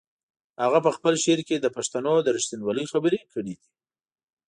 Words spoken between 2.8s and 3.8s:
خبرې کړې دي.